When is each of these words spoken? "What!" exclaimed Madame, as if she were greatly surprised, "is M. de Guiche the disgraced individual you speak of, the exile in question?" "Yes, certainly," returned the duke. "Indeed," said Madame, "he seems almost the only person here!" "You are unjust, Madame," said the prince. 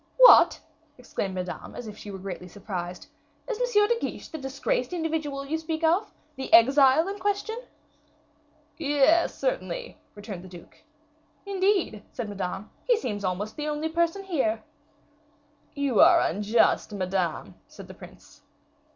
"What!" 0.17 0.59
exclaimed 0.97 1.35
Madame, 1.35 1.75
as 1.75 1.85
if 1.87 1.95
she 1.95 2.09
were 2.09 2.17
greatly 2.17 2.47
surprised, 2.47 3.05
"is 3.47 3.61
M. 3.75 3.87
de 3.87 3.99
Guiche 3.99 4.29
the 4.29 4.39
disgraced 4.39 4.93
individual 4.93 5.45
you 5.45 5.59
speak 5.59 5.83
of, 5.83 6.11
the 6.37 6.51
exile 6.51 7.07
in 7.07 7.19
question?" 7.19 7.59
"Yes, 8.79 9.37
certainly," 9.37 9.99
returned 10.15 10.43
the 10.43 10.47
duke. 10.47 10.81
"Indeed," 11.45 12.01
said 12.11 12.29
Madame, 12.29 12.71
"he 12.85 12.97
seems 12.97 13.23
almost 13.23 13.55
the 13.57 13.67
only 13.67 13.89
person 13.89 14.23
here!" 14.23 14.63
"You 15.75 15.99
are 15.99 16.19
unjust, 16.19 16.91
Madame," 16.93 17.53
said 17.67 17.87
the 17.87 17.93
prince. 17.93 18.41